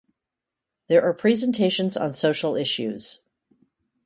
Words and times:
There 0.87 1.03
are 1.03 1.13
presentations 1.13 1.95
on 1.95 2.13
social 2.13 2.55
issues. 2.55 3.21